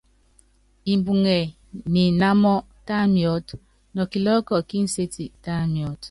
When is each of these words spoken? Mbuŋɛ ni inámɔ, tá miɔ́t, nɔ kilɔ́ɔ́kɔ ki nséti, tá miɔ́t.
Mbuŋɛ 0.97 1.37
ni 1.91 2.01
inámɔ, 2.09 2.53
tá 2.87 2.97
miɔ́t, 3.13 3.47
nɔ 3.93 4.01
kilɔ́ɔ́kɔ 4.11 4.55
ki 4.69 4.77
nséti, 4.85 5.23
tá 5.43 5.53
miɔ́t. 5.73 5.95